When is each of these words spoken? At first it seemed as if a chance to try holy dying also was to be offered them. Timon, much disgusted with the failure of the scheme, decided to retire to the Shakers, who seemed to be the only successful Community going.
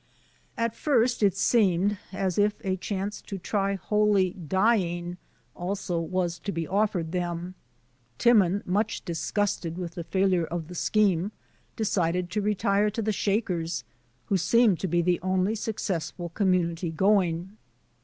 At 0.57 0.75
first 0.75 1.21
it 1.21 1.37
seemed 1.37 1.99
as 2.11 2.39
if 2.39 2.55
a 2.63 2.75
chance 2.75 3.21
to 3.21 3.37
try 3.37 3.75
holy 3.75 4.31
dying 4.31 5.17
also 5.55 5.99
was 5.99 6.39
to 6.39 6.51
be 6.51 6.67
offered 6.67 7.11
them. 7.11 7.53
Timon, 8.17 8.63
much 8.65 9.05
disgusted 9.05 9.77
with 9.77 9.93
the 9.93 10.03
failure 10.03 10.45
of 10.45 10.69
the 10.69 10.73
scheme, 10.73 11.31
decided 11.75 12.31
to 12.31 12.41
retire 12.41 12.89
to 12.89 13.01
the 13.03 13.11
Shakers, 13.11 13.83
who 14.25 14.37
seemed 14.37 14.79
to 14.79 14.87
be 14.87 15.03
the 15.03 15.19
only 15.21 15.53
successful 15.53 16.29
Community 16.29 16.89
going. 16.89 17.55